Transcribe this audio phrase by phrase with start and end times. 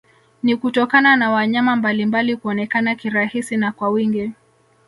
[0.43, 4.31] Ni kutokana na wanyama mbalimbali kuonekana kirahisi na kwa wingi